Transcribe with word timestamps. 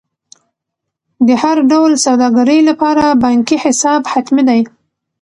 د 1.27 1.29
هر 1.41 1.57
ډول 1.71 1.91
سوداګرۍ 2.05 2.59
لپاره 2.69 3.03
بانکي 3.23 3.57
حساب 3.63 4.01
حتمي 4.11 4.43
دی. 4.49 4.61